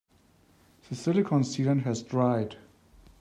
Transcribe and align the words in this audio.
The 0.89 0.95
silicon 0.95 1.43
sealant 1.43 1.83
has 1.83 2.01
dried. 2.01 2.55